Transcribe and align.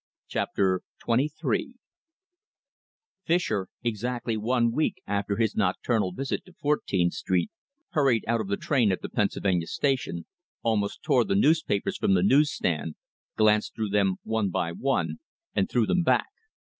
CHAPTER 0.29 0.81
XXIII 1.07 1.75
Fischer, 3.23 3.67
exactly 3.83 4.35
one 4.35 4.71
week 4.71 4.95
after 5.05 5.35
his 5.37 5.55
nocturnal 5.55 6.11
visit 6.11 6.43
to 6.45 6.53
Fourteenth 6.53 7.13
Street, 7.13 7.51
hurried 7.91 8.25
out 8.27 8.41
of 8.41 8.47
the 8.47 8.57
train 8.57 8.91
at 8.91 9.03
the 9.03 9.09
Pennsylvania 9.09 9.67
Station, 9.67 10.25
almost 10.63 11.03
tore 11.03 11.23
the 11.23 11.35
newspapers 11.35 11.97
from 11.97 12.15
the 12.15 12.23
news 12.23 12.51
stand, 12.51 12.95
glanced 13.37 13.75
through 13.75 13.89
them 13.89 14.15
one 14.23 14.49
by 14.49 14.71
one 14.71 15.19
and 15.53 15.69
threw 15.69 15.85
them 15.85 16.01
back. 16.01 16.29